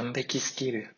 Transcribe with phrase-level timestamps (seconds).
[0.00, 0.96] 完璧すぎる